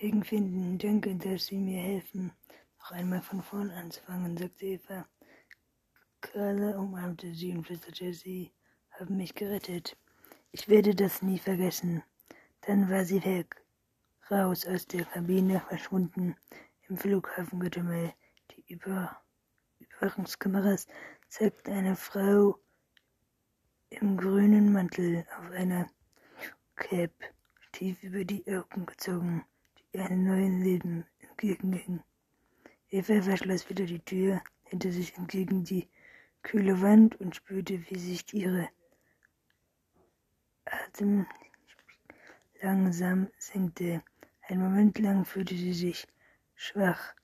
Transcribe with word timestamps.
wegen 0.00 0.24
finden. 0.24 0.78
Danke, 0.78 1.14
dass 1.14 1.46
Sie 1.46 1.58
mir 1.58 1.80
helfen, 1.80 2.32
noch 2.78 2.90
einmal 2.92 3.20
von 3.20 3.42
vorn 3.42 3.70
anzufangen, 3.70 4.36
sagte 4.36 4.64
Eva. 4.64 5.06
Carla 6.22 6.78
umarmte 6.78 7.34
sie 7.34 7.52
und 7.52 7.66
flüsterte, 7.66 8.12
Sie 8.14 8.50
haben 8.90 9.16
mich 9.16 9.34
gerettet. 9.34 9.96
Ich 10.52 10.68
werde 10.68 10.94
das 10.94 11.22
nie 11.22 11.38
vergessen. 11.38 12.02
Dann 12.62 12.90
war 12.90 13.04
sie 13.04 13.24
weg, 13.24 13.62
raus 14.30 14.66
aus 14.66 14.86
der 14.86 15.04
Kabine, 15.04 15.60
verschwunden 15.60 16.34
im 16.88 16.96
Flughafengetümmel. 16.96 18.12
Die 18.50 18.72
Über 18.72 19.20
Überwachungskameras 19.78 20.86
zeigten 21.28 21.72
eine 21.72 21.96
Frau 21.96 22.58
im 23.90 24.16
grünen 24.16 24.72
Mantel 24.72 25.26
auf 25.38 25.50
einer 25.50 25.88
Cap, 26.76 27.12
tief 27.72 28.02
über 28.02 28.24
die 28.24 28.44
Augen 28.48 28.86
gezogen, 28.86 29.44
einem 29.98 30.24
neuen 30.24 30.62
Leben 30.62 31.06
entgegenging. 31.20 32.02
Eva 32.90 33.22
verschloss 33.22 33.68
wieder 33.68 33.86
die 33.86 34.00
Tür 34.00 34.40
hinter 34.64 34.92
sich 34.92 35.16
entgegen 35.16 35.64
die 35.64 35.88
kühle 36.42 36.80
Wand 36.80 37.20
und 37.20 37.36
spürte, 37.36 37.82
wie 37.88 37.98
sich 37.98 38.32
ihre 38.32 38.68
Atem 40.64 41.26
langsam 42.60 43.28
senkte. 43.38 44.02
Ein 44.48 44.60
Moment 44.60 44.98
lang 44.98 45.24
fühlte 45.24 45.54
sie 45.54 45.74
sich 45.74 46.06
schwach 46.54 47.14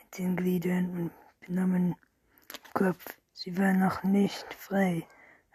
in 0.00 0.10
den 0.18 0.36
Gliedern 0.36 0.90
und 0.96 1.12
benommen 1.46 1.92
im 1.92 2.72
Kopf. 2.72 3.04
Sie 3.32 3.56
war 3.56 3.72
noch 3.72 4.02
nicht 4.02 4.54
frei, 4.54 5.06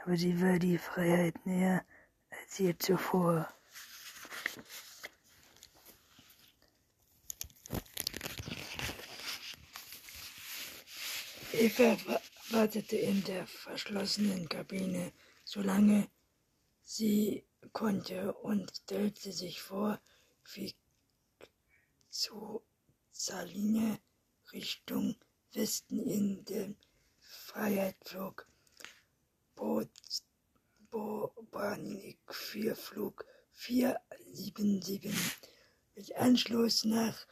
aber 0.04 0.18
sie 0.18 0.41
war 0.41 0.59
die 0.59 0.77
Freiheit 0.77 1.45
näher 1.45 1.84
als 2.29 2.57
je 2.57 2.76
zuvor. 2.77 3.48
Eva 11.60 11.98
wartete 12.52 12.98
in 12.98 13.24
der 13.24 13.48
verschlossenen 13.48 14.48
Kabine, 14.48 15.12
solange 15.44 16.08
sie 16.84 17.48
konnte 17.74 18.32
und 18.34 18.72
stellte 18.84 19.34
sich 19.34 19.60
vor, 19.60 20.00
wie 20.54 20.76
zu 22.12 22.62
Saline 23.12 24.00
Richtung 24.54 25.16
Westen 25.54 26.05
in 26.05 26.46
den 26.46 26.78
Freiheit 27.22 27.98
flog. 28.05 28.48
Bobanik 30.91 32.20
4 32.30 32.76
Flug 32.76 33.26
477 33.54 35.12
mit 35.96 36.16
Anschluss 36.18 36.85
nach 36.85 37.26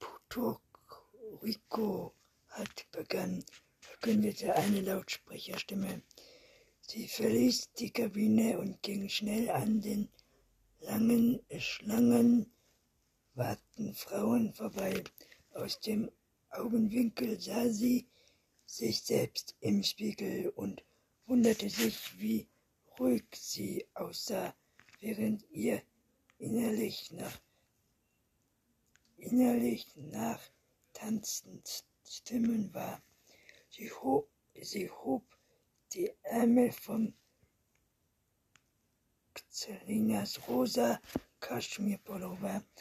Puerto 0.00 0.60
Rico 1.40 2.12
hat 2.56 2.86
begann, 2.90 3.44
verkündete 3.80 4.54
eine 4.54 4.80
Lautsprecherstimme. 4.80 6.02
Sie 6.80 7.06
verließ 7.06 7.72
die 7.78 7.90
Kabine 7.90 8.58
und 8.58 8.82
ging 8.82 9.08
schnell 9.08 9.50
an 9.50 9.80
den 9.80 10.08
langen 10.80 11.40
Schlangen 11.58 12.50
warten 13.34 13.92
Frauen 13.94 14.54
vorbei. 14.54 15.04
Aus 15.50 15.80
dem 15.80 16.10
Augenwinkel 16.50 17.38
sah 17.38 17.68
sie 17.68 18.08
sich 18.64 19.02
selbst 19.02 19.54
im 19.60 19.82
Spiegel 19.82 20.48
und 20.50 20.82
wunderte 21.26 21.68
sich, 21.68 22.18
wie 22.18 22.48
ruhig 22.98 23.24
sie 23.34 23.86
aussah, 23.94 24.54
während 25.00 25.44
ihr 25.50 25.82
innerlich 26.38 27.12
nach 27.12 27.38
innerlich 29.18 29.86
nach 29.96 30.40
tanzend 30.92 31.84
Stimmen 32.08 32.72
war. 32.72 33.02
Sie 33.68 33.90
hob, 33.90 34.30
sie 34.62 34.88
hob 34.88 35.24
die 35.92 36.10
Ärmel 36.22 36.72
von 36.72 37.14
Zelinas 39.48 40.40
rosa 40.48 41.00
Kaschmirpullover 41.40 42.62